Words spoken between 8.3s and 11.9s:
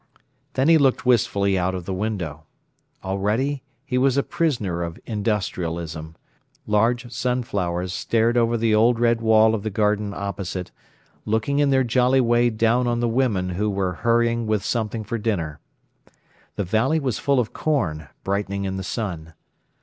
over the old red wall of the garden opposite, looking in their